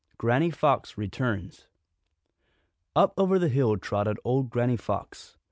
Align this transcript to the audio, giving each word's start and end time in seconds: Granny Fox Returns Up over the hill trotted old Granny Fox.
Granny 0.17 0.49
Fox 0.49 0.97
Returns 0.97 1.67
Up 2.95 3.13
over 3.19 3.37
the 3.37 3.49
hill 3.49 3.77
trotted 3.77 4.17
old 4.23 4.49
Granny 4.49 4.75
Fox. 4.75 5.37